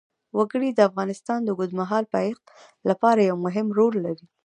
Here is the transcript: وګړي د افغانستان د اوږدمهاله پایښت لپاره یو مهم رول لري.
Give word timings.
وګړي 0.37 0.69
د 0.73 0.79
افغانستان 0.89 1.39
د 1.43 1.49
اوږدمهاله 1.53 2.11
پایښت 2.15 2.43
لپاره 2.89 3.21
یو 3.29 3.35
مهم 3.45 3.67
رول 3.77 3.95
لري. 4.05 4.25